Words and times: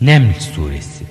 Neml 0.00 0.40
Suresi 0.40 1.04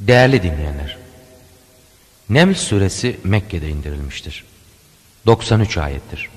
Değerli 0.00 0.42
dinleyenler, 0.42 0.96
Neml 2.28 2.54
Suresi 2.54 3.20
Mekke'de 3.24 3.68
indirilmiştir. 3.68 4.44
93 5.26 5.78
ayettir. 5.78 6.28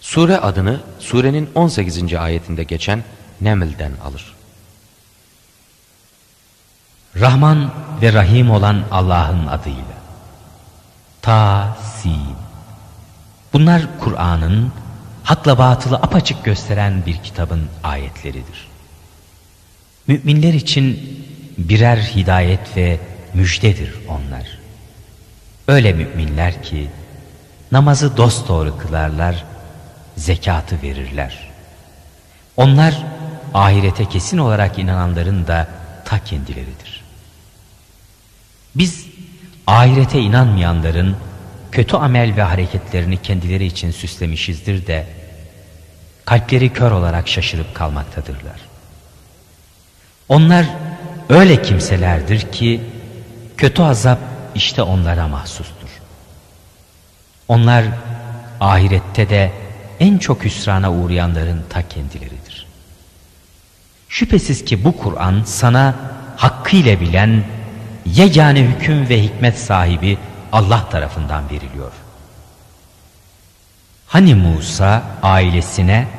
Sure 0.00 0.36
adını 0.36 0.80
surenin 0.98 1.50
18. 1.54 2.14
ayetinde 2.14 2.64
geçen 2.64 3.04
Neml'den 3.40 3.92
alır. 4.04 4.34
Rahman 7.16 7.72
ve 8.02 8.12
Rahim 8.12 8.50
olan 8.50 8.84
Allah'ın 8.90 9.46
adıyla. 9.46 9.98
Ta, 11.22 11.76
Sin. 12.02 12.36
Bunlar 13.52 13.98
Kur'an'ın 14.00 14.72
hakla 15.28 15.58
batılı 15.58 15.96
apaçık 15.96 16.44
gösteren 16.44 17.06
bir 17.06 17.16
kitabın 17.16 17.68
ayetleridir. 17.84 18.68
Müminler 20.06 20.54
için 20.54 21.16
birer 21.58 21.96
hidayet 21.96 22.76
ve 22.76 23.00
müjdedir 23.34 23.94
onlar. 24.08 24.58
Öyle 25.68 25.92
müminler 25.92 26.62
ki 26.62 26.90
namazı 27.72 28.16
dosdoğru 28.16 28.78
kılarlar, 28.78 29.44
zekatı 30.16 30.82
verirler. 30.82 31.50
Onlar 32.56 33.02
ahirete 33.54 34.08
kesin 34.08 34.38
olarak 34.38 34.78
inananların 34.78 35.46
da 35.46 35.68
ta 36.04 36.24
kendileridir. 36.24 37.04
Biz 38.74 39.06
ahirete 39.66 40.20
inanmayanların 40.20 41.16
kötü 41.72 41.96
amel 41.96 42.36
ve 42.36 42.42
hareketlerini 42.42 43.22
kendileri 43.22 43.66
için 43.66 43.90
süslemişizdir 43.90 44.86
de 44.86 45.17
kalpleri 46.28 46.72
kör 46.72 46.90
olarak 46.90 47.28
şaşırıp 47.28 47.74
kalmaktadırlar. 47.74 48.60
Onlar 50.28 50.66
öyle 51.28 51.62
kimselerdir 51.62 52.52
ki 52.52 52.80
kötü 53.56 53.82
azap 53.82 54.18
işte 54.54 54.82
onlara 54.82 55.28
mahsustur. 55.28 55.88
Onlar 57.48 57.84
ahirette 58.60 59.30
de 59.30 59.52
en 60.00 60.18
çok 60.18 60.44
hüsrana 60.44 60.92
uğrayanların 60.92 61.64
ta 61.70 61.88
kendileridir. 61.88 62.66
Şüphesiz 64.08 64.64
ki 64.64 64.84
bu 64.84 64.96
Kur'an 64.96 65.42
sana 65.46 65.94
hakkıyla 66.36 67.00
bilen 67.00 67.44
yegane 68.06 68.60
hüküm 68.60 69.08
ve 69.08 69.22
hikmet 69.22 69.58
sahibi 69.58 70.18
Allah 70.52 70.88
tarafından 70.90 71.50
veriliyor. 71.50 71.92
Hani 74.06 74.34
Musa 74.34 75.02
ailesine 75.22 76.17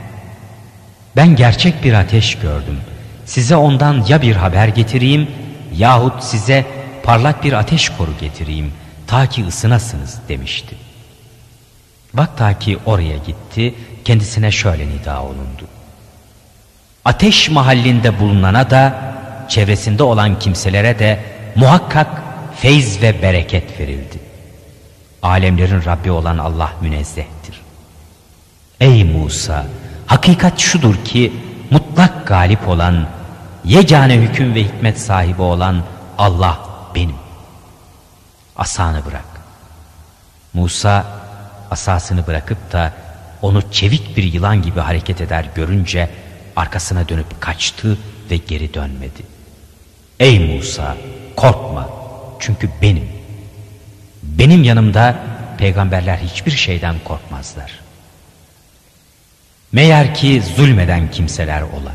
ben 1.19 1.35
gerçek 1.35 1.83
bir 1.83 1.93
ateş 1.93 2.35
gördüm. 2.35 2.81
Size 3.25 3.55
ondan 3.55 4.05
ya 4.07 4.21
bir 4.21 4.35
haber 4.35 4.67
getireyim 4.67 5.27
yahut 5.75 6.23
size 6.23 6.65
parlak 7.03 7.43
bir 7.43 7.53
ateş 7.53 7.89
koru 7.89 8.11
getireyim 8.19 8.73
ta 9.07 9.27
ki 9.27 9.45
ısınasınız 9.47 10.19
demişti. 10.29 10.75
Bak 12.13 12.37
ta 12.37 12.59
ki 12.59 12.77
oraya 12.85 13.17
gitti 13.17 13.75
kendisine 14.05 14.51
şöyle 14.51 14.87
nida 14.87 15.23
olundu. 15.23 15.67
Ateş 17.05 17.49
mahallinde 17.49 18.19
bulunana 18.19 18.69
da 18.69 19.01
çevresinde 19.49 20.03
olan 20.03 20.39
kimselere 20.39 20.99
de 20.99 21.19
muhakkak 21.55 22.21
feyz 22.55 23.01
ve 23.01 23.21
bereket 23.21 23.79
verildi. 23.79 24.19
Alemlerin 25.21 25.85
Rabbi 25.85 26.11
olan 26.11 26.37
Allah 26.37 26.71
münezzehtir. 26.81 27.61
Ey 28.79 29.03
Musa! 29.03 29.65
Hakikat 30.09 30.59
şudur 30.59 30.95
ki 31.05 31.33
mutlak 31.71 32.27
galip 32.27 32.67
olan, 32.67 33.07
yegane 33.65 34.15
hüküm 34.15 34.55
ve 34.55 34.63
hikmet 34.63 34.99
sahibi 34.99 35.41
olan 35.41 35.83
Allah 36.17 36.59
benim. 36.95 37.15
Asanı 38.55 39.05
bırak. 39.05 39.25
Musa 40.53 41.05
asasını 41.71 42.27
bırakıp 42.27 42.71
da 42.71 42.93
onu 43.41 43.71
çevik 43.71 44.17
bir 44.17 44.23
yılan 44.23 44.61
gibi 44.61 44.79
hareket 44.79 45.21
eder 45.21 45.45
görünce 45.55 46.09
arkasına 46.55 47.09
dönüp 47.09 47.41
kaçtı 47.41 47.97
ve 48.31 48.37
geri 48.37 48.73
dönmedi. 48.73 49.21
Ey 50.19 50.55
Musa 50.55 50.97
korkma 51.35 51.89
çünkü 52.39 52.69
benim. 52.81 53.09
Benim 54.23 54.63
yanımda 54.63 55.15
peygamberler 55.57 56.17
hiçbir 56.17 56.51
şeyden 56.51 56.95
korkmazlar. 57.05 57.88
Meğer 59.71 60.15
ki 60.15 60.41
zulmeden 60.55 61.11
kimseler 61.11 61.61
ola. 61.61 61.91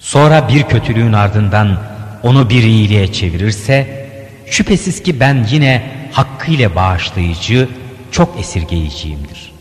Sonra 0.00 0.48
bir 0.48 0.62
kötülüğün 0.62 1.12
ardından 1.12 1.80
onu 2.22 2.50
bir 2.50 2.62
iyiliğe 2.62 3.12
çevirirse 3.12 4.06
şüphesiz 4.46 5.02
ki 5.02 5.20
ben 5.20 5.46
yine 5.50 5.90
hakkıyla 6.12 6.74
bağışlayıcı, 6.74 7.68
çok 8.10 8.40
esirgeyiciyimdir. 8.40 9.52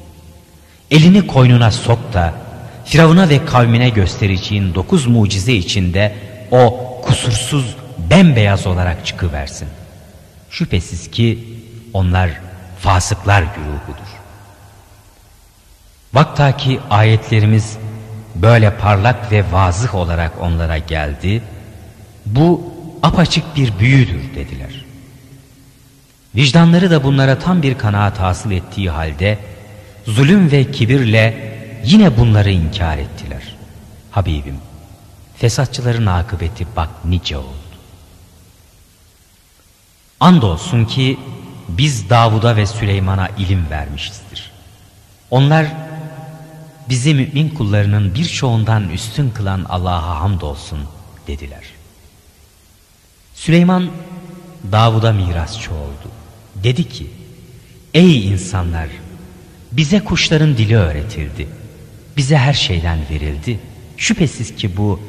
Elini 0.91 1.27
koynuna 1.27 1.71
sok 1.71 2.13
da 2.13 2.33
Firavun'a 2.85 3.29
ve 3.29 3.45
kavmine 3.45 3.89
göstereceğin 3.89 4.73
dokuz 4.73 5.07
mucize 5.07 5.53
içinde 5.53 6.15
o 6.51 6.89
kusursuz 7.03 7.75
bembeyaz 8.09 8.67
olarak 8.67 9.05
çıkıversin. 9.05 9.67
Şüphesiz 10.49 11.11
ki 11.11 11.39
onlar 11.93 12.29
fasıklar 12.79 13.41
güruhudur. 13.41 14.18
Vakta 16.13 16.57
ki 16.57 16.79
ayetlerimiz 16.89 17.77
böyle 18.35 18.77
parlak 18.77 19.31
ve 19.31 19.43
vazıh 19.51 19.95
olarak 19.95 20.31
onlara 20.41 20.77
geldi, 20.77 21.41
bu 22.25 22.73
apaçık 23.03 23.55
bir 23.55 23.79
büyüdür 23.79 24.35
dediler. 24.35 24.85
Vicdanları 26.35 26.91
da 26.91 27.03
bunlara 27.03 27.39
tam 27.39 27.61
bir 27.61 27.77
kanaat 27.77 28.19
hasıl 28.19 28.51
ettiği 28.51 28.89
halde 28.89 29.37
zulüm 30.05 30.51
ve 30.51 30.71
kibirle 30.71 31.53
yine 31.83 32.17
bunları 32.17 32.51
inkar 32.51 32.97
ettiler. 32.97 33.55
Habibim, 34.11 34.57
fesatçıların 35.37 36.05
akıbeti 36.05 36.67
bak 36.75 36.89
nice 37.05 37.37
oldu. 37.37 37.69
Andolsun 40.19 40.85
ki 40.85 41.19
biz 41.67 42.09
Davud'a 42.09 42.55
ve 42.55 42.65
Süleyman'a 42.65 43.27
ilim 43.27 43.69
vermişizdir. 43.69 44.51
Onlar 45.31 45.65
bizi 46.89 47.15
mümin 47.15 47.49
kullarının 47.49 48.15
birçoğundan 48.15 48.89
üstün 48.89 49.29
kılan 49.29 49.65
Allah'a 49.69 50.19
hamdolsun 50.19 50.79
dediler. 51.27 51.63
Süleyman 53.35 53.89
Davud'a 54.71 55.11
mirasçı 55.11 55.71
oldu. 55.71 56.11
Dedi 56.55 56.89
ki, 56.89 57.07
ey 57.93 58.27
insanlar 58.27 58.87
bize 59.71 59.99
kuşların 59.99 60.57
dili 60.57 60.77
öğretildi. 60.77 61.47
Bize 62.17 62.37
her 62.37 62.53
şeyden 62.53 62.99
verildi. 63.09 63.59
Şüphesiz 63.97 64.55
ki 64.55 64.77
bu 64.77 64.99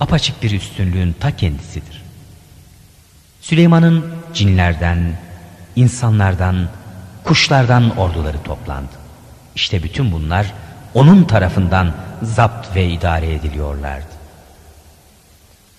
apaçık 0.00 0.42
bir 0.42 0.50
üstünlüğün 0.50 1.14
ta 1.20 1.36
kendisidir. 1.36 2.02
Süleyman'ın 3.40 4.04
cinlerden, 4.34 5.18
insanlardan, 5.76 6.68
kuşlardan 7.24 7.96
orduları 7.96 8.42
toplandı. 8.42 8.92
İşte 9.54 9.82
bütün 9.82 10.12
bunlar 10.12 10.52
onun 10.94 11.24
tarafından 11.24 11.92
zapt 12.22 12.76
ve 12.76 12.88
idare 12.88 13.34
ediliyorlardı. 13.34 14.14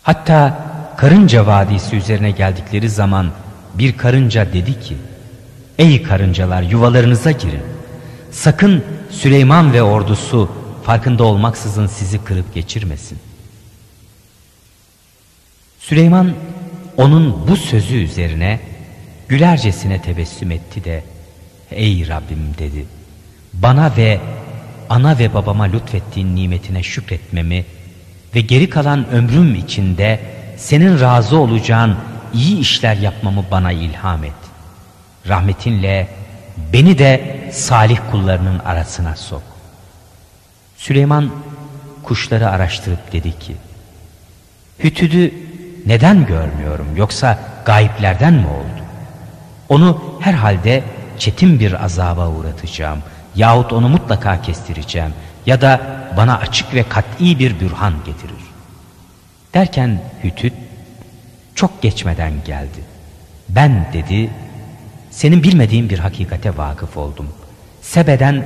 Hatta 0.04 0.58
karınca 0.98 1.48
vadisi 1.48 1.96
üzerine 1.96 2.32
geldikleri 2.32 2.90
zaman 2.90 3.32
bir 3.74 3.98
karınca 3.98 4.54
dedi 4.54 4.80
ki, 4.80 4.98
Ey 5.78 6.04
karıncalar 6.04 6.62
yuvalarınıza 6.62 7.32
girin. 7.32 7.64
Sakın 8.32 8.84
Süleyman 9.10 9.74
ve 9.74 9.84
ordusu 9.84 10.52
farkında 10.84 11.24
olmaksızın 11.24 11.88
sizi 11.88 12.24
kırıp 12.24 12.54
geçirmesin. 12.54 13.20
Süleyman 15.80 16.34
onun 16.98 17.48
bu 17.48 17.56
sözü 17.56 17.96
üzerine 17.96 18.60
gülercesine 19.28 20.02
tebessüm 20.02 20.52
etti 20.52 20.84
de 20.84 21.04
Ey 21.72 22.08
Rabbim 22.08 22.54
dedi 22.58 22.86
bana 23.54 23.92
ve 23.98 24.20
ana 24.90 25.20
ve 25.20 25.34
babama 25.34 25.64
lütfettiğin 25.64 26.36
nimetine 26.36 26.84
şükretmemi 26.84 27.66
ve 28.36 28.42
geri 28.42 28.70
kalan 28.70 29.10
ömrüm 29.10 29.56
içinde 29.56 30.20
senin 30.58 31.00
razı 31.00 31.38
olacağın 31.38 31.96
iyi 32.34 32.60
işler 32.60 32.96
yapmamı 32.96 33.46
bana 33.52 33.72
ilham 33.72 34.24
et. 34.24 34.34
Rahmetinle 35.28 36.08
beni 36.74 36.98
de 36.98 37.42
salih 37.54 38.00
kullarının 38.12 38.60
arasına 38.60 39.16
sok. 39.16 39.44
Süleyman 40.78 41.30
kuşları 42.04 42.50
araştırıp 42.50 43.12
dedi 43.12 43.40
ki, 43.40 43.56
Hütüdü 44.84 45.34
neden 45.86 46.26
görmüyorum 46.26 46.88
yoksa 46.96 47.40
gayiplerden 47.66 48.34
mi 48.34 48.48
oldu? 48.48 48.86
Onu 49.70 50.18
herhalde 50.20 50.84
çetin 51.18 51.60
bir 51.60 51.86
azaba 51.86 52.28
uğratacağım 52.28 53.00
yahut 53.36 53.74
onu 53.74 53.90
mutlaka 53.90 54.42
kestireceğim 54.42 55.14
ya 55.46 55.62
da 55.62 55.82
bana 56.18 56.38
açık 56.38 56.74
ve 56.74 56.84
kat'i 56.90 57.40
bir 57.40 57.60
bürhan 57.60 57.94
getirir. 58.06 58.44
Derken 59.54 60.02
Hütüt 60.24 60.54
çok 61.56 61.82
geçmeden 61.82 62.34
geldi. 62.46 62.80
Ben 63.50 63.88
dedi, 63.94 64.30
senin 65.12 65.44
bilmediğin 65.44 65.90
bir 65.90 66.00
hakikate 66.00 66.58
vakıf 66.58 66.98
oldum. 66.98 67.30
Sebe'den 67.82 68.46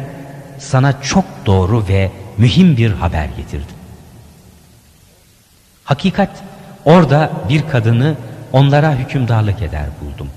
sana 0.60 1.02
çok 1.02 1.26
doğru 1.46 1.88
ve 1.88 2.12
mühim 2.38 2.78
bir 2.78 2.92
haber 2.92 3.26
getirdim. 3.38 3.76
Hakikat 5.84 6.44
orada 6.86 7.32
bir 7.50 7.68
kadını 7.68 8.16
onlara 8.54 8.96
hükümdarlık 8.96 9.62
eder 9.62 9.86
buldum. 10.02 10.30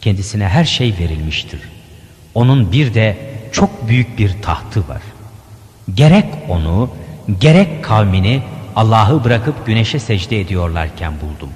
Kendisine 0.00 0.48
her 0.48 0.64
şey 0.64 0.94
verilmiştir. 0.98 1.60
Onun 2.34 2.72
bir 2.72 2.94
de 2.94 3.16
çok 3.52 3.88
büyük 3.88 4.18
bir 4.18 4.42
tahtı 4.42 4.88
var. 4.88 5.02
Gerek 5.94 6.26
onu, 6.48 6.90
gerek 7.40 7.84
kavmini 7.84 8.42
Allah'ı 8.76 9.24
bırakıp 9.24 9.66
güneşe 9.66 9.98
secde 9.98 10.40
ediyorlarken 10.40 11.12
buldum. 11.20 11.50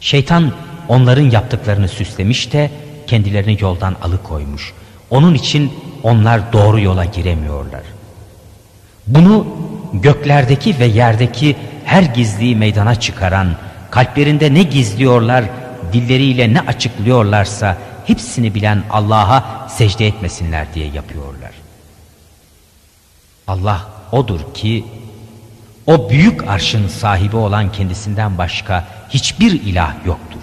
Şeytan 0.00 0.52
onların 0.88 1.30
yaptıklarını 1.30 1.88
süslemiş 1.88 2.52
de 2.52 2.70
kendilerini 3.06 3.56
yoldan 3.60 3.96
alıkoymuş. 4.02 4.72
Onun 5.10 5.34
için 5.34 5.72
onlar 6.02 6.52
doğru 6.52 6.80
yola 6.80 7.04
giremiyorlar. 7.04 7.82
Bunu 9.06 9.46
göklerdeki 9.92 10.78
ve 10.78 10.84
yerdeki 10.84 11.56
her 11.84 12.02
gizliyi 12.02 12.56
meydana 12.56 12.94
çıkaran, 12.94 13.48
kalplerinde 13.90 14.54
ne 14.54 14.62
gizliyorlar, 14.62 15.44
dilleriyle 15.92 16.54
ne 16.54 16.60
açıklıyorlarsa 16.60 17.76
hepsini 18.10 18.54
bilen 18.54 18.82
Allah'a 18.90 19.68
secde 19.68 20.06
etmesinler 20.06 20.74
diye 20.74 20.86
yapıyorlar. 20.86 21.50
Allah 23.46 23.86
odur 24.12 24.40
ki 24.54 24.84
o 25.86 26.10
büyük 26.10 26.48
arşın 26.48 26.88
sahibi 26.88 27.36
olan 27.36 27.72
kendisinden 27.72 28.38
başka 28.38 28.88
hiçbir 29.08 29.52
ilah 29.52 29.94
yoktur. 30.06 30.40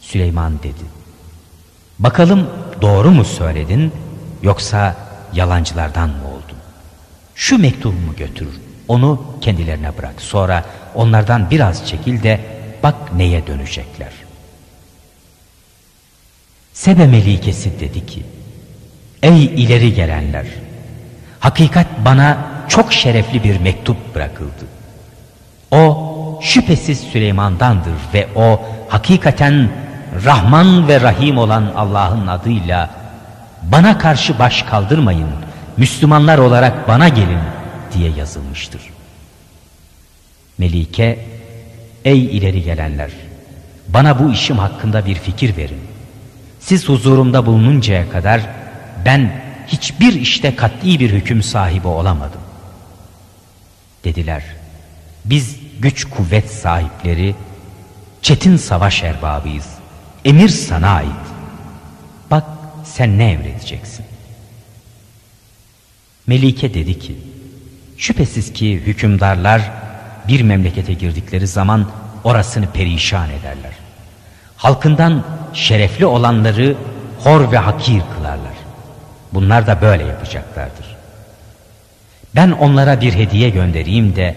Süleyman 0.00 0.58
dedi. 0.58 0.84
Bakalım 1.98 2.50
doğru 2.80 3.10
mu 3.10 3.24
söyledin 3.24 3.92
yoksa 4.42 4.96
yalancılardan 5.34 6.08
mı 6.08 6.28
oldun? 6.28 6.58
Şu 7.34 7.58
mektubumu 7.58 8.16
götür, 8.16 8.48
onu 8.88 9.24
kendilerine 9.40 9.98
bırak. 9.98 10.22
Sonra 10.22 10.64
onlardan 10.94 11.50
biraz 11.50 11.86
çekil 11.88 12.22
de 12.22 12.40
bak 12.82 13.12
neye 13.12 13.46
dönecekler. 13.46 14.29
Sebe 16.80 17.06
Melikesi 17.06 17.80
dedi 17.80 18.06
ki, 18.06 18.22
Ey 19.22 19.44
ileri 19.44 19.94
gelenler! 19.94 20.46
Hakikat 21.40 21.86
bana 22.04 22.38
çok 22.68 22.92
şerefli 22.92 23.44
bir 23.44 23.60
mektup 23.60 24.14
bırakıldı. 24.14 24.64
O 25.70 26.38
şüphesiz 26.42 27.00
Süleyman'dandır 27.00 27.92
ve 28.14 28.28
o 28.36 28.60
hakikaten 28.88 29.70
Rahman 30.24 30.88
ve 30.88 31.00
Rahim 31.00 31.38
olan 31.38 31.72
Allah'ın 31.76 32.26
adıyla 32.26 32.90
bana 33.62 33.98
karşı 33.98 34.38
baş 34.38 34.62
kaldırmayın, 34.62 35.30
Müslümanlar 35.76 36.38
olarak 36.38 36.88
bana 36.88 37.08
gelin 37.08 37.42
diye 37.94 38.10
yazılmıştır. 38.10 38.82
Melike, 40.58 41.26
ey 42.04 42.36
ileri 42.36 42.62
gelenler, 42.62 43.10
bana 43.88 44.18
bu 44.18 44.32
işim 44.32 44.58
hakkında 44.58 45.06
bir 45.06 45.14
fikir 45.14 45.56
verin. 45.56 45.89
Siz 46.60 46.88
huzurumda 46.88 47.46
bulununcaya 47.46 48.10
kadar 48.10 48.40
ben 49.04 49.42
hiçbir 49.66 50.12
işte 50.12 50.56
kat'i 50.56 51.00
bir 51.00 51.10
hüküm 51.10 51.42
sahibi 51.42 51.86
olamadım. 51.86 52.40
Dediler, 54.04 54.42
biz 55.24 55.56
güç 55.80 56.04
kuvvet 56.04 56.50
sahipleri, 56.50 57.34
çetin 58.22 58.56
savaş 58.56 59.02
erbabıyız. 59.02 59.66
Emir 60.24 60.48
sana 60.48 60.90
ait. 60.90 61.10
Bak 62.30 62.44
sen 62.84 63.18
ne 63.18 63.30
emredeceksin? 63.30 64.04
Melike 66.26 66.74
dedi 66.74 66.98
ki, 66.98 67.16
şüphesiz 67.96 68.52
ki 68.52 68.74
hükümdarlar 68.74 69.70
bir 70.28 70.42
memlekete 70.42 70.92
girdikleri 70.92 71.46
zaman 71.46 71.90
orasını 72.24 72.72
perişan 72.72 73.30
ederler. 73.30 73.72
Halkından 74.56 75.24
şerefli 75.54 76.06
olanları 76.06 76.76
hor 77.18 77.52
ve 77.52 77.58
hakir 77.58 78.02
kılarlar. 78.16 78.54
Bunlar 79.32 79.66
da 79.66 79.80
böyle 79.80 80.04
yapacaklardır. 80.04 80.96
Ben 82.34 82.50
onlara 82.50 83.00
bir 83.00 83.14
hediye 83.14 83.50
göndereyim 83.50 84.16
de 84.16 84.36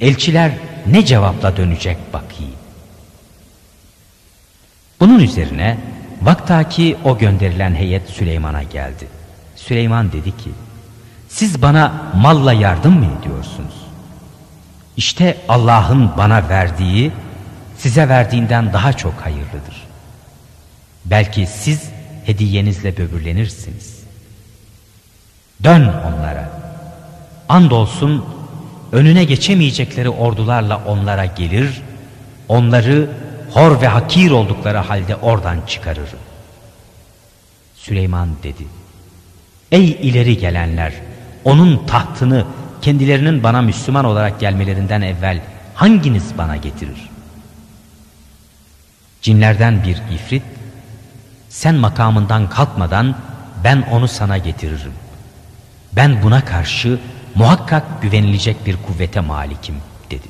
elçiler 0.00 0.52
ne 0.86 1.04
cevapla 1.04 1.56
dönecek 1.56 1.96
bakayım. 2.12 2.54
Bunun 5.00 5.18
üzerine 5.18 5.78
vaktaki 6.22 6.96
o 7.04 7.18
gönderilen 7.18 7.74
heyet 7.74 8.08
Süleyman'a 8.08 8.62
geldi. 8.62 9.08
Süleyman 9.56 10.12
dedi 10.12 10.36
ki, 10.36 10.50
siz 11.28 11.62
bana 11.62 11.92
malla 12.14 12.52
yardım 12.52 12.98
mı 12.98 13.06
ediyorsunuz? 13.20 13.74
İşte 14.96 15.36
Allah'ın 15.48 16.10
bana 16.16 16.48
verdiği 16.48 17.12
size 17.78 18.08
verdiğinden 18.08 18.72
daha 18.72 18.92
çok 18.92 19.14
hayırlıdır. 19.14 19.85
Belki 21.10 21.46
siz 21.46 21.82
hediyenizle 22.24 22.96
böbürlenirsiniz. 22.96 24.02
Dön 25.64 25.82
onlara. 25.82 26.50
Andolsun 27.48 28.24
önüne 28.92 29.24
geçemeyecekleri 29.24 30.08
ordularla 30.08 30.84
onlara 30.86 31.24
gelir, 31.24 31.82
onları 32.48 33.10
hor 33.50 33.80
ve 33.80 33.88
hakir 33.88 34.30
oldukları 34.30 34.78
halde 34.78 35.16
oradan 35.16 35.58
çıkarırım. 35.66 36.18
Süleyman 37.74 38.28
dedi, 38.42 38.66
Ey 39.72 39.90
ileri 39.90 40.38
gelenler, 40.38 40.92
onun 41.44 41.86
tahtını 41.86 42.46
kendilerinin 42.82 43.42
bana 43.42 43.62
Müslüman 43.62 44.04
olarak 44.04 44.40
gelmelerinden 44.40 45.02
evvel 45.02 45.40
hanginiz 45.74 46.24
bana 46.38 46.56
getirir? 46.56 47.10
Cinlerden 49.22 49.84
bir 49.84 50.14
ifrit, 50.14 50.42
sen 51.56 51.74
makamından 51.74 52.48
kalkmadan 52.48 53.16
ben 53.64 53.82
onu 53.82 54.08
sana 54.08 54.38
getiririm. 54.38 54.92
Ben 55.92 56.22
buna 56.22 56.44
karşı 56.44 56.98
muhakkak 57.34 58.02
güvenilecek 58.02 58.66
bir 58.66 58.76
kuvvete 58.76 59.20
malikim 59.20 59.74
dedi. 60.10 60.28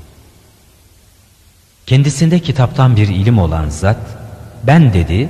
Kendisinde 1.86 2.38
kitaptan 2.38 2.96
bir 2.96 3.08
ilim 3.08 3.38
olan 3.38 3.68
zat, 3.68 3.96
ben 4.62 4.92
dedi, 4.92 5.28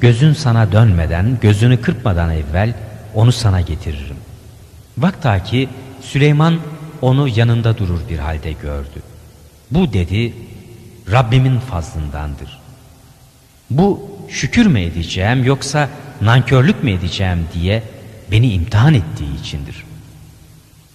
gözün 0.00 0.32
sana 0.32 0.72
dönmeden, 0.72 1.38
gözünü 1.40 1.80
kırpmadan 1.80 2.30
evvel 2.30 2.74
onu 3.14 3.32
sana 3.32 3.60
getiririm. 3.60 4.16
Vaktaki 4.98 5.68
Süleyman 6.02 6.58
onu 7.02 7.28
yanında 7.28 7.78
durur 7.78 8.00
bir 8.08 8.18
halde 8.18 8.52
gördü. 8.52 9.02
Bu 9.70 9.92
dedi, 9.92 10.34
Rabbimin 11.12 11.58
fazlındandır. 11.58 12.60
Bu 13.70 14.13
şükür 14.28 14.66
mü 14.66 14.80
edeceğim 14.80 15.44
yoksa 15.44 15.88
nankörlük 16.20 16.84
mü 16.84 16.90
edeceğim 16.90 17.48
diye 17.54 17.82
beni 18.30 18.52
imtihan 18.52 18.94
ettiği 18.94 19.40
içindir. 19.40 19.84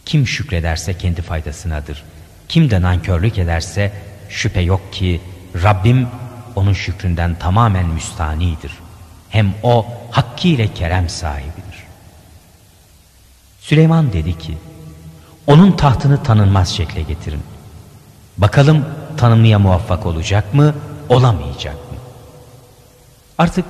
Kim 0.06 0.28
şükrederse 0.28 0.98
kendi 0.98 1.22
faydasınadır. 1.22 2.04
Kim 2.50 2.70
de 2.70 2.82
nankörlük 2.82 3.38
ederse 3.38 3.92
şüphe 4.30 4.62
yok 4.62 4.94
ki 4.94 5.22
Rabbim 5.64 6.08
onun 6.56 6.74
şükründen 6.74 7.36
tamamen 7.40 7.86
müstanidir. 7.86 8.72
Hem 9.30 9.54
o 9.64 9.86
hakkıyla 10.12 10.74
kerem 10.74 11.10
sahibidir. 11.10 11.84
Süleyman 13.60 14.14
dedi 14.14 14.38
ki, 14.38 14.58
onun 15.48 15.72
tahtını 15.72 16.24
tanınmaz 16.24 16.70
şekle 16.70 17.02
getirin. 17.02 17.44
Bakalım 18.38 18.86
tanımlıya 19.18 19.60
muvaffak 19.60 20.06
olacak 20.06 20.54
mı, 20.54 20.76
olamayacak 21.10 21.76
mı? 21.76 21.89
Artık 23.40 23.66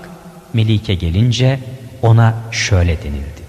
Melike 0.54 0.96
gelince 0.96 1.60
ona 2.02 2.34
şöyle 2.52 3.04
denildi. 3.04 3.42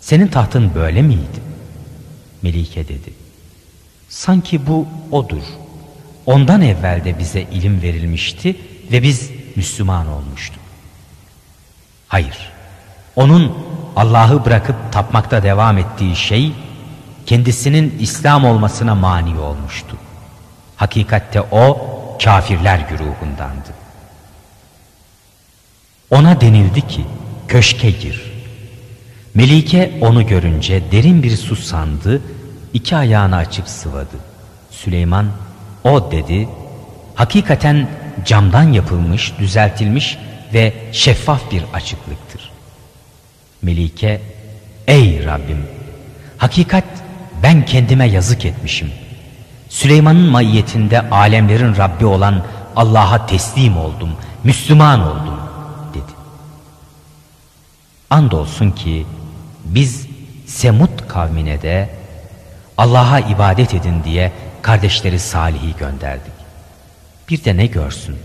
Senin 0.00 0.28
tahtın 0.28 0.74
böyle 0.74 1.02
miydi? 1.02 1.40
Melike 2.42 2.88
dedi. 2.88 3.12
Sanki 4.08 4.66
bu 4.66 4.86
odur. 5.10 5.42
Ondan 6.26 6.62
evvel 6.62 7.04
de 7.04 7.18
bize 7.18 7.40
ilim 7.40 7.82
verilmişti 7.82 8.56
ve 8.92 9.02
biz 9.02 9.30
Müslüman 9.56 10.08
olmuştuk. 10.08 10.62
Hayır. 12.08 12.52
Onun 13.16 13.58
Allah'ı 13.96 14.44
bırakıp 14.44 14.76
tapmakta 14.92 15.42
devam 15.42 15.78
ettiği 15.78 16.16
şey 16.16 16.52
kendisinin 17.26 17.98
İslam 18.00 18.44
olmasına 18.44 18.94
mani 18.94 19.38
olmuştu. 19.38 19.96
Hakikatte 20.76 21.40
o 21.40 21.78
kafirler 22.24 22.78
güruhundandı. 22.78 23.81
Ona 26.12 26.40
denildi 26.40 26.86
ki 26.88 27.04
köşke 27.48 27.90
gir. 27.90 28.32
Melike 29.34 29.98
onu 30.00 30.26
görünce 30.26 30.82
derin 30.92 31.22
bir 31.22 31.36
su 31.36 31.56
sandı, 31.56 32.22
iki 32.72 32.96
ayağını 32.96 33.36
açıp 33.36 33.68
sıvadı. 33.68 34.16
Süleyman 34.70 35.26
o 35.84 36.12
dedi, 36.12 36.48
hakikaten 37.14 37.88
camdan 38.24 38.72
yapılmış, 38.72 39.32
düzeltilmiş 39.38 40.18
ve 40.54 40.72
şeffaf 40.92 41.50
bir 41.50 41.62
açıklıktır. 41.74 42.50
Melike, 43.62 44.20
ey 44.86 45.24
Rabbim, 45.24 45.66
hakikat 46.38 46.84
ben 47.42 47.64
kendime 47.64 48.08
yazık 48.08 48.44
etmişim. 48.44 48.90
Süleyman'ın 49.68 50.30
maiyetinde 50.30 51.10
alemlerin 51.10 51.76
Rabbi 51.76 52.06
olan 52.06 52.44
Allah'a 52.76 53.26
teslim 53.26 53.76
oldum, 53.76 54.10
Müslüman 54.44 55.00
oldum. 55.00 55.41
Andolsun 58.12 58.70
ki 58.70 59.06
biz 59.64 60.06
Semut 60.46 61.08
kavmine 61.08 61.62
de 61.62 61.90
Allah'a 62.78 63.20
ibadet 63.20 63.74
edin 63.74 64.04
diye 64.04 64.32
kardeşleri 64.62 65.18
Salih'i 65.18 65.76
gönderdik. 65.78 66.32
Bir 67.28 67.44
de 67.44 67.56
ne 67.56 67.66
görsün? 67.66 68.16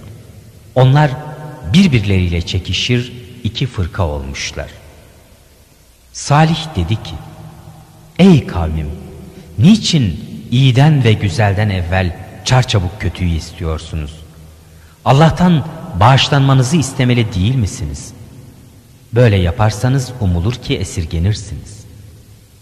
Onlar 0.75 1.11
birbirleriyle 1.73 2.41
çekişir 2.41 3.13
iki 3.43 3.67
fırka 3.67 4.03
olmuşlar. 4.03 4.67
Salih 6.13 6.75
dedi 6.75 6.95
ki, 6.95 7.15
Ey 8.19 8.47
kavmim, 8.47 8.89
niçin 9.57 10.19
iyiden 10.51 11.03
ve 11.03 11.13
güzelden 11.13 11.69
evvel 11.69 12.17
çarçabuk 12.45 13.01
kötüyü 13.01 13.37
istiyorsunuz? 13.37 14.15
Allah'tan 15.05 15.65
bağışlanmanızı 15.99 16.77
istemeli 16.77 17.33
değil 17.33 17.55
misiniz? 17.55 18.13
Böyle 19.17 19.35
yaparsanız 19.35 20.11
umulur 20.21 20.53
ki 20.53 20.77
esirgenirsiniz. 20.77 21.85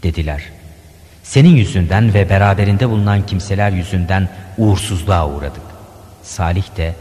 Dediler. 0.04 0.44
Senin 1.24 1.56
yüzünden 1.56 2.14
ve 2.14 2.30
beraberinde 2.30 2.90
bulunan 2.90 3.26
kimseler 3.26 3.72
yüzünden 3.72 4.30
uğursuzluğa 4.58 5.30
uğradık. 5.30 5.62
Salih 6.24 6.64
de 6.78 6.96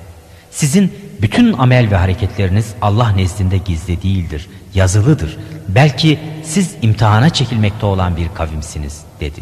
sizin 0.51 0.93
bütün 1.23 1.53
amel 1.53 1.91
ve 1.91 1.97
hareketleriniz 1.97 2.75
Allah 2.83 3.11
nezdinde 3.11 3.59
gizli 3.59 4.03
değildir, 4.03 4.49
yazılıdır. 4.75 5.37
Belki 5.69 6.19
siz 6.45 6.75
imtihana 6.83 7.31
çekilmekte 7.31 7.87
olan 7.87 8.17
bir 8.17 8.29
kavimsiniz 8.35 9.01
dedi. 9.21 9.41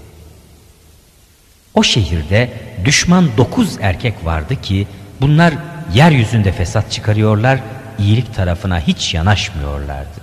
O 1.75 1.83
şehirde 1.83 2.51
düşman 2.85 3.29
dokuz 3.37 3.79
erkek 3.81 4.25
vardı 4.25 4.61
ki 4.61 4.87
bunlar 5.21 5.55
yeryüzünde 5.95 6.53
fesat 6.53 6.91
çıkarıyorlar, 6.93 7.61
iyilik 8.03 8.35
tarafına 8.35 8.81
hiç 8.81 9.15
yanaşmıyorlardı. 9.15 10.21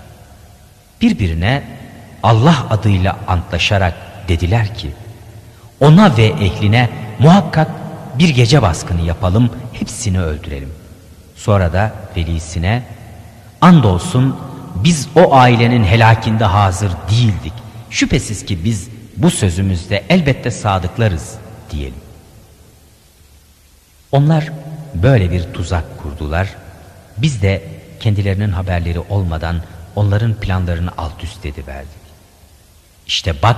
Birbirine 1.01 1.63
Allah 2.23 2.65
adıyla 2.69 3.17
antlaşarak 3.27 3.93
dediler 4.27 4.75
ki, 4.75 4.91
ona 5.79 6.17
ve 6.17 6.25
ehline 6.25 6.89
muhakkak 7.19 7.71
bir 8.19 8.29
gece 8.29 8.61
baskını 8.61 9.01
yapalım, 9.01 9.49
hepsini 9.73 10.21
öldürelim. 10.21 10.73
Sonra 11.35 11.73
da 11.73 11.93
velisine, 12.15 12.83
andolsun 13.61 14.39
biz 14.75 15.07
o 15.15 15.35
ailenin 15.35 15.83
helakinde 15.83 16.43
hazır 16.43 16.91
değildik. 17.11 17.53
Şüphesiz 17.89 18.45
ki 18.45 18.63
biz 18.63 18.89
bu 19.17 19.31
sözümüzde 19.31 20.03
elbette 20.09 20.51
sadıklarız 20.51 21.35
diyelim. 21.71 21.99
Onlar 24.11 24.51
böyle 24.95 25.31
bir 25.31 25.43
tuzak 25.53 26.03
kurdular. 26.03 26.55
Biz 27.21 27.41
de 27.41 27.63
kendilerinin 27.99 28.51
haberleri 28.51 28.99
olmadan 28.99 29.61
onların 29.95 30.33
planlarını 30.33 30.91
alt 30.97 31.23
üst 31.23 31.45
ediverdik. 31.45 31.99
İşte 33.07 33.33
bak 33.43 33.57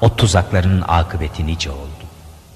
o 0.00 0.16
tuzaklarının 0.16 0.84
akıbeti 0.88 1.46
nice 1.46 1.70
oldu. 1.70 2.04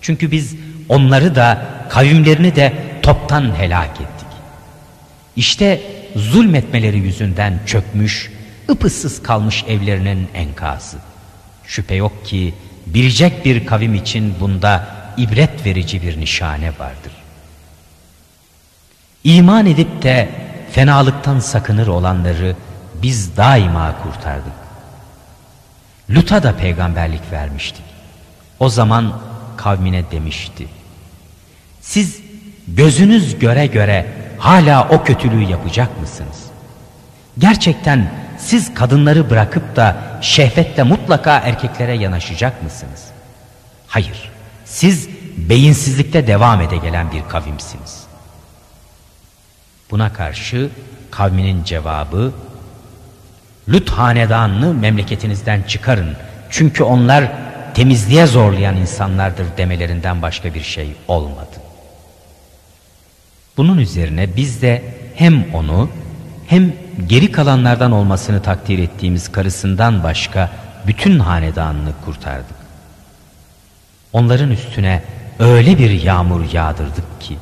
Çünkü 0.00 0.30
biz 0.30 0.54
onları 0.88 1.34
da 1.34 1.66
kavimlerini 1.88 2.56
de 2.56 2.72
toptan 3.02 3.58
helak 3.58 3.90
ettik. 3.90 4.28
İşte 5.36 5.82
zulmetmeleri 6.16 6.98
yüzünden 6.98 7.60
çökmüş, 7.66 8.32
ıpıssız 8.70 9.22
kalmış 9.22 9.64
evlerinin 9.68 10.28
enkazı. 10.34 10.96
Şüphe 11.64 11.94
yok 11.94 12.26
ki 12.26 12.54
bilecek 12.86 13.44
bir 13.44 13.66
kavim 13.66 13.94
için 13.94 14.34
bunda 14.40 14.88
ibret 15.16 15.66
verici 15.66 16.02
bir 16.02 16.20
nişane 16.20 16.68
vardır. 16.78 17.12
İman 19.24 19.66
edip 19.66 20.02
de 20.02 20.28
fenalıktan 20.72 21.40
sakınır 21.40 21.86
olanları 21.86 22.56
biz 23.02 23.36
daima 23.36 23.94
kurtardık. 24.02 24.52
Lut'a 26.10 26.42
da 26.42 26.56
peygamberlik 26.56 27.32
vermiştik. 27.32 27.84
O 28.60 28.68
zaman 28.68 29.20
kavmine 29.56 30.10
demişti. 30.10 30.66
Siz 31.80 32.20
gözünüz 32.68 33.38
göre 33.38 33.66
göre 33.66 34.06
hala 34.38 34.88
o 34.88 35.04
kötülüğü 35.04 35.42
yapacak 35.42 36.00
mısınız? 36.00 36.44
Gerçekten 37.38 38.10
siz 38.38 38.74
kadınları 38.74 39.30
bırakıp 39.30 39.76
da 39.76 39.96
şehvetle 40.20 40.82
mutlaka 40.82 41.38
erkeklere 41.38 41.92
yanaşacak 41.92 42.62
mısınız? 42.62 43.04
Hayır, 43.86 44.30
siz 44.64 45.08
beyinsizlikte 45.36 46.26
devam 46.26 46.60
ede 46.60 46.76
gelen 46.76 47.12
bir 47.12 47.28
kavimsiniz. 47.28 48.04
Buna 49.94 50.12
karşı 50.12 50.70
kavminin 51.10 51.64
cevabı, 51.64 52.32
Lüt 53.68 53.90
hanedanını 53.90 54.74
memleketinizden 54.74 55.62
çıkarın. 55.62 56.16
Çünkü 56.50 56.82
onlar 56.82 57.32
temizliğe 57.74 58.26
zorlayan 58.26 58.76
insanlardır 58.76 59.46
demelerinden 59.56 60.22
başka 60.22 60.54
bir 60.54 60.62
şey 60.62 60.94
olmadı. 61.08 61.56
Bunun 63.56 63.78
üzerine 63.78 64.36
biz 64.36 64.62
de 64.62 64.82
hem 65.14 65.54
onu 65.54 65.90
hem 66.46 66.72
geri 67.06 67.32
kalanlardan 67.32 67.92
olmasını 67.92 68.42
takdir 68.42 68.78
ettiğimiz 68.78 69.32
karısından 69.32 70.02
başka 70.02 70.50
bütün 70.86 71.18
hanedanını 71.18 71.92
kurtardık. 72.04 72.56
Onların 74.12 74.50
üstüne 74.50 75.02
öyle 75.38 75.78
bir 75.78 75.90
yağmur 75.90 76.52
yağdırdık 76.52 77.20
ki 77.20 77.38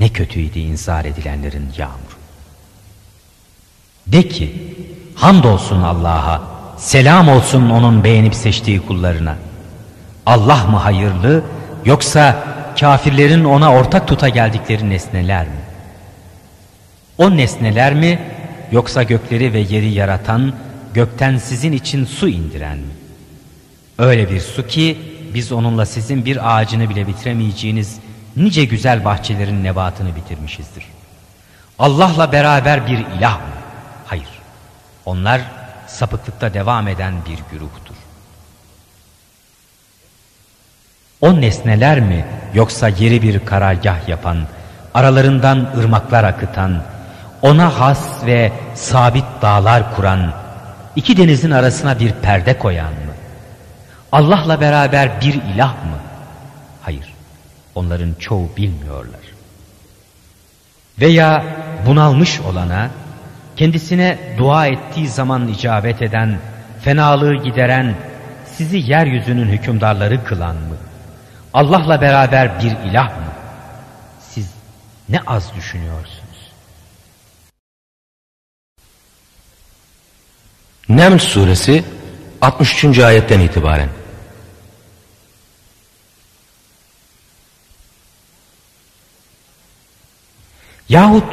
ne 0.00 0.08
kötüydü 0.08 0.58
inzar 0.58 1.04
edilenlerin 1.04 1.68
yağmuru. 1.76 2.20
De 4.06 4.28
ki 4.28 4.74
hamdolsun 5.14 5.82
Allah'a 5.82 6.42
selam 6.78 7.28
olsun 7.28 7.70
onun 7.70 8.04
beğenip 8.04 8.34
seçtiği 8.34 8.80
kullarına. 8.80 9.36
Allah 10.26 10.64
mı 10.64 10.76
hayırlı 10.76 11.44
yoksa 11.84 12.44
kafirlerin 12.80 13.44
ona 13.44 13.72
ortak 13.72 14.08
tuta 14.08 14.28
geldikleri 14.28 14.90
nesneler 14.90 15.46
mi? 15.46 15.60
O 17.18 17.36
nesneler 17.36 17.94
mi 17.94 18.18
yoksa 18.72 19.02
gökleri 19.02 19.52
ve 19.52 19.58
yeri 19.58 19.90
yaratan 19.92 20.52
gökten 20.94 21.38
sizin 21.38 21.72
için 21.72 22.04
su 22.04 22.28
indiren 22.28 22.78
mi? 22.78 22.92
Öyle 23.98 24.30
bir 24.30 24.40
su 24.40 24.66
ki 24.66 24.98
biz 25.34 25.52
onunla 25.52 25.86
sizin 25.86 26.24
bir 26.24 26.56
ağacını 26.56 26.90
bile 26.90 27.06
bitiremeyeceğiniz 27.06 27.98
nice 28.36 28.64
güzel 28.64 29.04
bahçelerin 29.04 29.64
nebatını 29.64 30.16
bitirmişizdir. 30.16 30.86
Allah'la 31.78 32.32
beraber 32.32 32.86
bir 32.86 32.98
ilah 32.98 33.36
mı? 33.36 33.54
Hayır. 34.06 34.28
Onlar 35.06 35.40
sapıklıkta 35.86 36.54
devam 36.54 36.88
eden 36.88 37.14
bir 37.28 37.38
güruhtur. 37.52 37.94
O 41.20 41.40
nesneler 41.40 42.00
mi 42.00 42.24
yoksa 42.54 42.88
yeri 42.88 43.22
bir 43.22 43.46
karargah 43.46 44.08
yapan, 44.08 44.38
aralarından 44.94 45.70
ırmaklar 45.78 46.24
akıtan, 46.24 46.82
ona 47.42 47.80
has 47.80 48.26
ve 48.26 48.52
sabit 48.74 49.24
dağlar 49.42 49.96
kuran, 49.96 50.32
iki 50.96 51.16
denizin 51.16 51.50
arasına 51.50 51.98
bir 51.98 52.12
perde 52.12 52.58
koyan 52.58 52.92
mı? 52.92 53.12
Allah'la 54.12 54.60
beraber 54.60 55.20
bir 55.20 55.34
ilah 55.34 55.72
mı? 55.72 55.98
Hayır, 56.82 57.14
onların 57.74 58.14
çoğu 58.14 58.50
bilmiyorlar. 58.56 59.20
Veya 61.00 61.44
bunalmış 61.86 62.40
olana, 62.40 62.90
kendisine 63.56 64.18
dua 64.38 64.66
ettiği 64.66 65.08
zaman 65.08 65.48
icabet 65.48 66.02
eden, 66.02 66.38
fenalığı 66.82 67.34
gideren, 67.34 67.94
sizi 68.56 68.78
yeryüzünün 68.78 69.48
hükümdarları 69.48 70.24
kılan 70.24 70.54
mı? 70.54 70.76
Allah'la 71.54 72.00
beraber 72.00 72.58
bir 72.58 72.90
ilah 72.90 73.08
mı? 73.08 73.32
Siz 74.20 74.50
ne 75.08 75.20
az 75.26 75.54
düşünüyorsunuz. 75.56 76.20
Neml 80.88 81.18
suresi 81.18 81.84
63. 82.40 82.98
ayetten 82.98 83.40
itibaren. 83.40 83.88
Yahut 90.90 91.24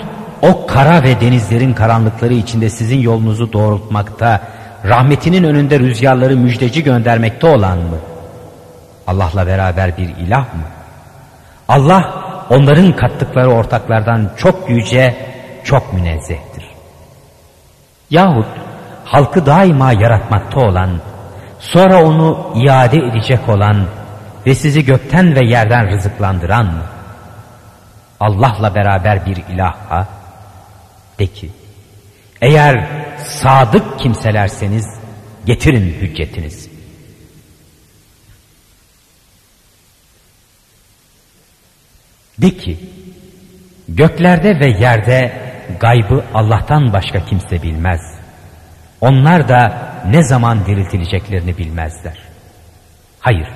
o 0.42 0.68
kara 0.68 1.04
ve 1.04 1.22
denizlerin 1.22 1.74
karanlıkları 1.74 2.34
içinde 2.34 2.70
sizin 2.70 3.00
yolunuzu 3.00 3.54
doğrultmakta 3.54 4.42
rahmetinin 4.86 5.44
önünde 5.44 5.80
rüzgarları 5.80 6.38
müjdeci 6.38 6.84
göndermekte 6.84 7.48
olan 7.48 7.78
mı? 7.78 7.98
Allah'la 9.08 9.48
beraber 9.48 9.98
bir 9.98 10.10
ilah 10.10 10.54
mı? 10.54 10.64
Allah 11.68 12.14
onların 12.50 12.96
kattıkları 12.96 13.50
ortaklardan 13.50 14.30
çok 14.38 14.70
yüce, 14.70 15.16
çok 15.64 15.94
münezzehtir. 15.94 16.66
Yahut 18.10 18.48
halkı 19.06 19.46
daima 19.46 19.92
yaratmakta 19.92 20.60
olan, 20.60 20.90
sonra 21.60 22.04
onu 22.04 22.52
iade 22.56 22.98
edecek 22.98 23.50
olan 23.50 23.86
ve 24.46 24.56
sizi 24.56 24.86
gökten 24.86 25.36
ve 25.36 25.46
yerden 25.46 25.90
rızıklandıran 25.90 26.66
mı? 26.66 26.97
Allah'la 28.20 28.76
beraber 28.76 29.26
bir 29.26 29.36
ilaha 29.36 30.08
de 31.20 31.28
ki, 31.28 31.50
eğer 32.42 32.88
sadık 33.18 34.00
kimselerseniz 34.00 35.00
getirin 35.46 35.94
hüccetiniz. 36.02 36.70
De 42.38 42.58
ki, 42.58 42.80
göklerde 43.90 44.60
ve 44.60 44.68
yerde 44.68 45.48
gaybı 45.80 46.24
Allah'tan 46.34 46.94
başka 46.94 47.26
kimse 47.26 47.64
bilmez. 47.64 48.02
Onlar 49.02 49.50
da 49.50 49.92
ne 50.08 50.24
zaman 50.24 50.66
diriltileceklerini 50.66 51.58
bilmezler. 51.58 52.18
Hayır, 53.20 53.48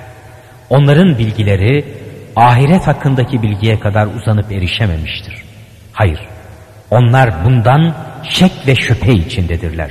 onların 0.70 1.18
bilgileri 1.18 2.01
ahiret 2.36 2.86
hakkındaki 2.86 3.42
bilgiye 3.42 3.80
kadar 3.80 4.06
uzanıp 4.06 4.52
erişememiştir. 4.52 5.44
Hayır, 5.92 6.28
onlar 6.90 7.44
bundan 7.44 7.94
şek 8.22 8.52
ve 8.66 8.74
şüphe 8.74 9.12
içindedirler. 9.12 9.90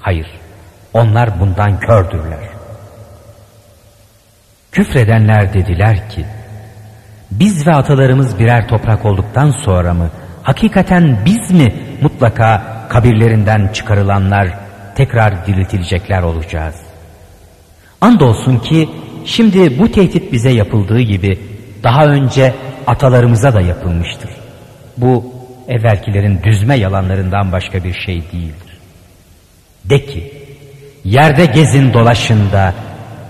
Hayır, 0.00 0.26
onlar 0.92 1.40
bundan 1.40 1.80
kördürler. 1.80 2.48
Küfredenler 4.72 5.52
dediler 5.52 6.10
ki, 6.10 6.24
biz 7.30 7.66
ve 7.66 7.74
atalarımız 7.74 8.38
birer 8.38 8.68
toprak 8.68 9.04
olduktan 9.04 9.50
sonra 9.64 9.94
mı, 9.94 10.10
hakikaten 10.42 11.18
biz 11.24 11.50
mi 11.50 11.74
mutlaka 12.00 12.62
kabirlerinden 12.88 13.68
çıkarılanlar 13.72 14.48
tekrar 14.94 15.46
diriltilecekler 15.46 16.22
olacağız? 16.22 16.74
Andolsun 18.00 18.58
ki 18.58 18.88
şimdi 19.24 19.78
bu 19.78 19.92
tehdit 19.92 20.32
bize 20.32 20.50
yapıldığı 20.50 21.00
gibi 21.00 21.38
daha 21.82 22.06
önce 22.06 22.54
atalarımıza 22.86 23.54
da 23.54 23.60
yapılmıştır. 23.60 24.30
Bu 24.96 25.24
evvelkilerin 25.68 26.42
düzme 26.42 26.76
yalanlarından 26.76 27.52
başka 27.52 27.84
bir 27.84 27.94
şey 27.94 28.22
değildir. 28.32 28.78
De 29.84 30.06
ki, 30.06 30.32
yerde 31.04 31.46
gezin 31.46 31.92
dolaşın 31.92 32.52
da 32.52 32.74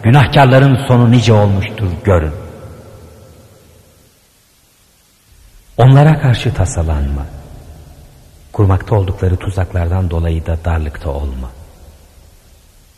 günahkarların 0.03 0.87
sonu 0.89 1.11
nice 1.11 1.33
olmuştur 1.33 1.91
görün. 2.05 2.33
Onlara 5.77 6.21
karşı 6.21 6.55
tasalanma. 6.55 7.27
Kurmakta 8.53 8.95
oldukları 8.95 9.37
tuzaklardan 9.37 10.11
dolayı 10.11 10.47
da 10.47 10.59
darlıkta 10.65 11.11
olma. 11.11 11.51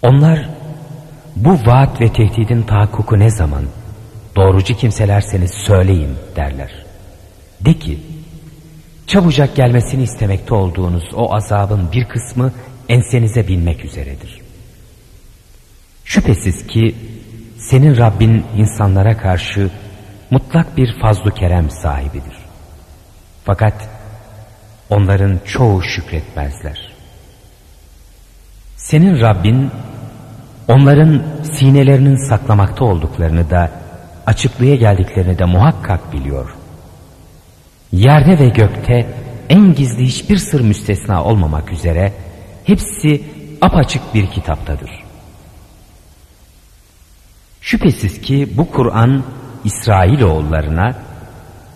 Onlar 0.03 0.49
bu 1.37 1.59
vaat 1.67 2.01
ve 2.01 2.13
tehdidin 2.13 2.63
tahakkuku 2.63 3.19
ne 3.19 3.31
zaman? 3.31 3.65
Doğrucu 4.37 4.75
kimselerseniz 4.75 5.51
söyleyin 5.51 6.17
derler. 6.37 6.85
De 7.61 7.79
ki, 7.79 7.99
çabucak 9.07 9.57
gelmesini 9.57 10.03
istemekte 10.03 10.55
olduğunuz 10.55 11.05
o 11.15 11.35
azabın 11.35 11.93
bir 11.93 12.05
kısmı 12.05 12.53
ensenize 12.89 13.49
binmek 13.49 13.85
üzeredir. 13.85 14.41
Şüphesiz 16.05 16.67
ki 16.67 16.95
senin 17.59 17.97
Rabbin 17.97 18.45
insanlara 18.57 19.17
karşı 19.17 19.71
mutlak 20.31 20.77
bir 20.77 21.01
fazlu 21.01 21.31
kerem 21.31 21.71
sahibidir. 21.71 22.37
Fakat 23.45 23.89
onların 24.91 25.41
çoğu 25.45 25.83
şükretmezler. 25.83 26.93
Senin 28.77 29.21
Rabbin 29.21 29.71
onların 30.69 31.23
sinelerinin 31.43 32.29
saklamakta 32.29 32.85
olduklarını 32.85 33.51
da 33.51 33.71
açıklığa 34.27 34.75
geldiklerini 34.75 35.39
de 35.39 35.45
muhakkak 35.45 36.13
biliyor. 36.13 36.55
Yerde 37.93 38.39
ve 38.39 38.49
gökte 38.49 39.07
en 39.49 39.75
gizli 39.75 40.05
hiçbir 40.05 40.37
sır 40.37 40.61
müstesna 40.61 41.25
olmamak 41.25 41.73
üzere 41.73 42.13
hepsi 42.65 43.23
apaçık 43.61 44.15
bir 44.15 44.27
kitaptadır. 44.27 44.91
Şüphesiz 47.61 48.21
ki 48.21 48.49
bu 48.57 48.71
Kur'an 48.71 49.25
İsrailoğullarına 49.65 50.95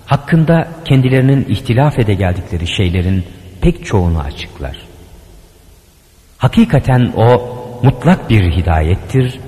hakkında 0.06 0.68
kendilerinin 0.84 1.46
ihtilaf 1.48 1.98
ede 1.98 2.14
geldikleri 2.14 2.66
şeylerin 2.66 3.24
pek 3.60 3.86
çoğunu 3.86 4.20
açıklar. 4.20 4.76
Hakikaten 6.38 7.12
o 7.16 7.58
mutlak 7.82 8.30
bir 8.30 8.52
hidayettir, 8.52 9.40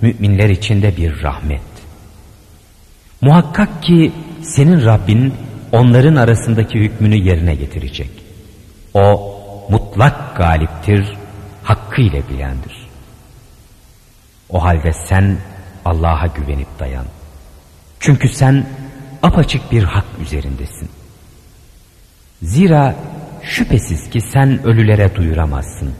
müminler 0.00 0.48
içinde 0.48 0.96
bir 0.96 1.22
rahmet. 1.22 1.60
Muhakkak 3.20 3.82
ki 3.82 4.12
senin 4.42 4.84
Rabbin 4.84 5.34
onların 5.72 6.16
arasındaki 6.16 6.78
hükmünü 6.78 7.16
yerine 7.16 7.54
getirecek. 7.54 8.10
O 8.94 9.32
mutlak 9.68 10.36
galiptir, 10.36 11.16
hakkıyla 11.62 12.22
bilendir. 12.28 12.88
O 14.50 14.64
halde 14.64 14.92
sen 15.08 15.36
Allah'a 15.84 16.26
güvenip 16.26 16.78
dayan. 16.78 17.04
Çünkü 18.00 18.28
sen 18.28 18.66
apaçık 19.22 19.72
bir 19.72 19.82
hak 19.82 20.04
üzerindesin. 20.22 20.90
Zira 22.42 22.94
şüphesiz 23.42 24.10
ki 24.10 24.20
sen 24.20 24.62
ölülere 24.64 25.16
duyuramazsın. 25.16 25.94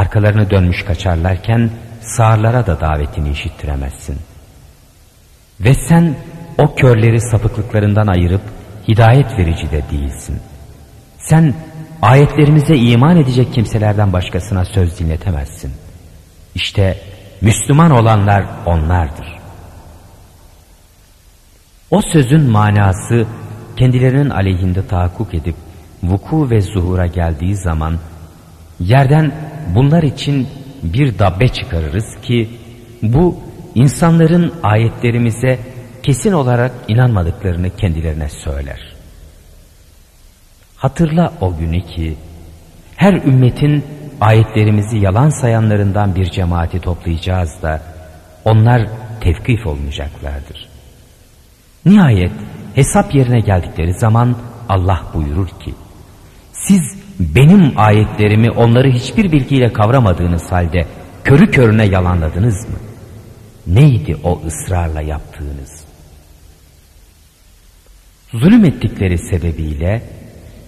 Arkalarını 0.00 0.50
dönmüş 0.50 0.84
kaçarlarken 0.84 1.70
sağırlara 2.00 2.66
da 2.66 2.80
davetini 2.80 3.30
işittiremezsin. 3.30 4.18
Ve 5.60 5.74
sen 5.74 6.14
o 6.58 6.74
körleri 6.74 7.20
sapıklıklarından 7.20 8.06
ayırıp 8.06 8.40
hidayet 8.88 9.38
verici 9.38 9.70
de 9.70 9.82
değilsin. 9.90 10.40
Sen 11.18 11.54
ayetlerimize 12.02 12.76
iman 12.76 13.16
edecek 13.16 13.54
kimselerden 13.54 14.12
başkasına 14.12 14.64
söz 14.64 14.98
dinletemezsin. 14.98 15.72
İşte 16.54 16.98
Müslüman 17.40 17.90
olanlar 17.90 18.44
onlardır. 18.66 19.38
O 21.90 22.02
sözün 22.02 22.50
manası 22.50 23.26
kendilerinin 23.76 24.30
aleyhinde 24.30 24.86
tahakkuk 24.86 25.34
edip 25.34 25.56
vuku 26.02 26.50
ve 26.50 26.60
zuhura 26.60 27.06
geldiği 27.06 27.56
zaman 27.56 27.98
yerden 28.80 29.49
bunlar 29.74 30.02
için 30.02 30.48
bir 30.82 31.18
dabbe 31.18 31.48
çıkarırız 31.48 32.16
ki 32.22 32.48
bu 33.02 33.36
insanların 33.74 34.54
ayetlerimize 34.62 35.58
kesin 36.02 36.32
olarak 36.32 36.72
inanmadıklarını 36.88 37.76
kendilerine 37.76 38.28
söyler. 38.28 38.94
Hatırla 40.76 41.32
o 41.40 41.56
günü 41.56 41.86
ki 41.86 42.16
her 42.96 43.14
ümmetin 43.14 43.84
ayetlerimizi 44.20 44.98
yalan 44.98 45.40
sayanlarından 45.40 46.14
bir 46.14 46.30
cemaati 46.30 46.80
toplayacağız 46.80 47.62
da 47.62 47.82
onlar 48.44 48.88
tevkif 49.20 49.66
olmayacaklardır. 49.66 50.68
Nihayet 51.86 52.32
hesap 52.74 53.14
yerine 53.14 53.40
geldikleri 53.40 53.94
zaman 53.94 54.36
Allah 54.68 55.02
buyurur 55.14 55.48
ki 55.48 55.74
siz 56.52 56.99
benim 57.20 57.72
ayetlerimi 57.76 58.50
onları 58.50 58.90
hiçbir 58.90 59.32
bilgiyle 59.32 59.72
kavramadığınız 59.72 60.52
halde 60.52 60.86
körü 61.24 61.50
körüne 61.50 61.86
yalanladınız 61.86 62.68
mı? 62.68 62.76
Neydi 63.66 64.16
o 64.24 64.42
ısrarla 64.46 65.02
yaptığınız? 65.02 65.84
Zulüm 68.32 68.64
ettikleri 68.64 69.18
sebebiyle 69.18 70.02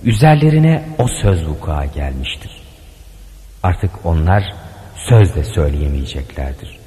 üzerlerine 0.04 0.82
o 0.98 1.06
söz 1.22 1.46
vuku'a 1.46 1.84
gelmiştir. 1.84 2.50
Artık 3.62 3.90
onlar 4.04 4.44
söz 5.08 5.34
de 5.34 5.44
söyleyemeyeceklerdir. 5.44 6.78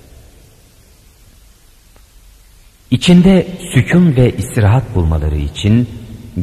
İçinde 2.91 3.47
sükun 3.73 4.15
ve 4.15 4.31
istirahat 4.37 4.95
bulmaları 4.95 5.37
için 5.37 5.89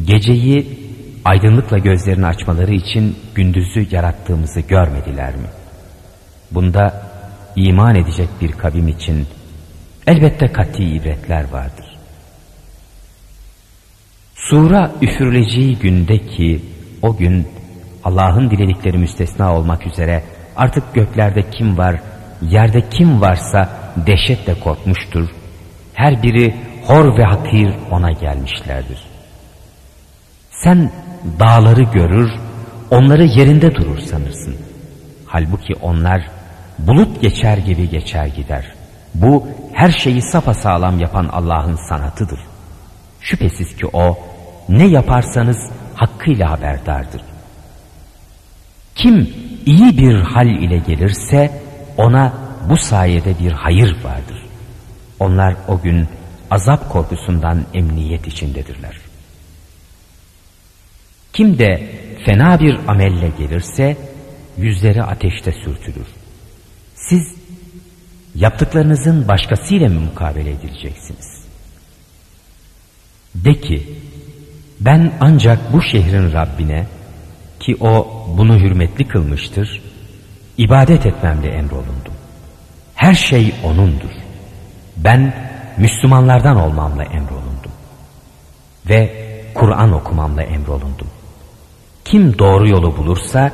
geceyi 0.05 0.82
aydınlıkla 1.25 1.77
gözlerini 1.77 2.25
açmaları 2.25 2.73
için 2.73 3.17
gündüzü 3.35 3.87
yarattığımızı 3.91 4.59
görmediler 4.59 5.35
mi? 5.35 5.47
Bunda 6.51 7.03
iman 7.55 7.95
edecek 7.95 8.29
bir 8.41 8.51
kavim 8.51 8.87
için 8.87 9.27
elbette 10.07 10.51
kat'i 10.51 10.83
ibretler 10.83 11.45
vardır. 11.51 11.85
Sura 14.35 14.91
üfürüleceği 15.01 15.79
günde 15.79 16.17
ki 16.17 16.61
o 17.01 17.17
gün 17.17 17.47
Allah'ın 18.03 18.49
diledikleri 18.49 18.97
müstesna 18.97 19.55
olmak 19.57 19.87
üzere 19.87 20.23
artık 20.55 20.93
göklerde 20.93 21.49
kim 21.49 21.77
var, 21.77 21.99
yerde 22.41 22.89
kim 22.89 23.21
varsa 23.21 23.69
dehşetle 24.07 24.59
korkmuştur. 24.59 25.29
Her 25.93 26.23
biri 26.23 26.55
hor 26.87 27.17
ve 27.17 27.23
hakir 27.23 27.73
ona 27.91 28.11
gelmişlerdir. 28.11 29.03
Sen 30.51 30.91
dağları 31.39 31.83
görür, 31.83 32.31
onları 32.91 33.23
yerinde 33.23 33.75
durur 33.75 33.99
sanırsın. 33.99 34.55
Halbuki 35.25 35.73
onlar 35.81 36.29
bulut 36.79 37.21
geçer 37.21 37.57
gibi 37.57 37.89
geçer 37.89 38.25
gider. 38.25 38.73
Bu 39.13 39.47
her 39.73 39.91
şeyi 39.91 40.21
sapasağlam 40.21 40.99
yapan 40.99 41.29
Allah'ın 41.31 41.75
sanatıdır. 41.89 42.39
Şüphesiz 43.21 43.75
ki 43.75 43.87
o 43.93 44.17
ne 44.69 44.87
yaparsanız 44.87 45.57
hakkıyla 45.95 46.51
haberdardır. 46.51 47.21
Kim 48.95 49.29
iyi 49.65 49.97
bir 49.97 50.21
hal 50.21 50.47
ile 50.47 50.77
gelirse 50.77 51.61
ona 51.97 52.33
bu 52.69 52.77
sayede 52.77 53.39
bir 53.39 53.51
hayır 53.51 54.03
vardır. 54.03 54.45
Onlar 55.19 55.55
o 55.67 55.81
gün 55.81 56.07
azap 56.51 56.89
korkusundan 56.89 57.65
emniyet 57.73 58.27
içindedirler. 58.27 59.12
Kim 61.33 61.59
de 61.59 61.89
fena 62.25 62.59
bir 62.59 62.79
amelle 62.87 63.31
gelirse 63.37 63.97
yüzleri 64.57 65.03
ateşte 65.03 65.51
sürtülür. 65.51 66.07
Siz 66.95 67.35
yaptıklarınızın 68.35 69.27
başkasıyla 69.27 69.89
mı 69.89 69.99
mukabele 69.99 70.51
edileceksiniz? 70.51 71.43
De 73.35 73.61
ki 73.61 73.83
ben 74.79 75.13
ancak 75.21 75.73
bu 75.73 75.81
şehrin 75.81 76.33
Rabbine 76.33 76.87
ki 77.59 77.77
o 77.79 78.23
bunu 78.37 78.59
hürmetli 78.59 79.07
kılmıştır, 79.07 79.81
ibadet 80.57 81.05
etmemle 81.05 81.47
emrolundum. 81.47 82.13
Her 82.95 83.13
şey 83.13 83.53
O'nundur. 83.63 84.11
Ben 84.97 85.33
Müslümanlardan 85.77 86.55
olmamla 86.57 87.03
emrolundum. 87.03 87.71
Ve 88.89 89.23
Kur'an 89.53 89.93
okumamla 89.93 90.43
emrolundum. 90.43 91.07
Kim 92.13 92.39
doğru 92.39 92.67
yolu 92.67 92.97
bulursa 92.97 93.51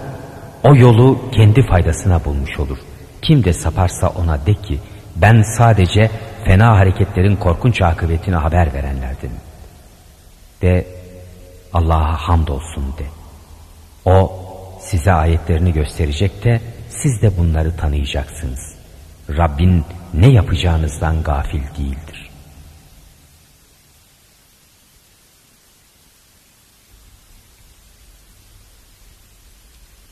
o 0.63 0.75
yolu 0.75 1.31
kendi 1.31 1.61
faydasına 1.61 2.25
bulmuş 2.25 2.59
olur. 2.59 2.77
Kim 3.21 3.43
de 3.43 3.53
saparsa 3.53 4.09
ona 4.09 4.45
de 4.45 4.53
ki 4.53 4.79
ben 5.15 5.41
sadece 5.57 6.11
fena 6.45 6.77
hareketlerin 6.77 7.35
korkunç 7.35 7.81
akıbetine 7.81 8.35
haber 8.35 8.73
verenlerdim. 8.73 9.31
De 10.61 10.87
Allah'a 11.73 12.17
hamdolsun 12.17 12.83
de. 12.83 13.05
O 14.05 14.39
size 14.79 15.11
ayetlerini 15.11 15.73
gösterecek 15.73 16.43
de 16.43 16.61
siz 16.89 17.21
de 17.21 17.37
bunları 17.37 17.77
tanıyacaksınız. 17.77 18.75
Rabbin 19.29 19.85
ne 20.13 20.27
yapacağınızdan 20.27 21.23
gafil 21.23 21.61
değildir. 21.77 22.28